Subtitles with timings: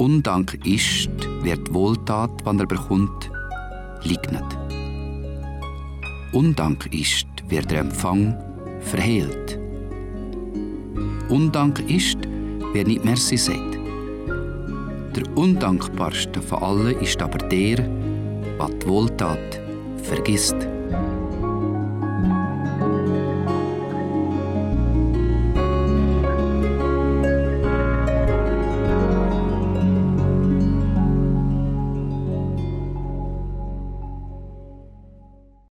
[0.00, 1.10] Undank ist,
[1.42, 3.30] wer die Wohltat, wann er bekommt,
[4.02, 4.58] liegt nicht.
[6.32, 8.34] Undank ist, wer der Empfang
[8.80, 9.58] verhehlt.
[11.28, 12.16] Undank ist,
[12.72, 13.78] wer nicht Merci sagt.
[15.16, 17.86] Der undankbarste von allen ist aber der,
[18.56, 19.60] was die Wohltat
[20.02, 20.56] vergisst.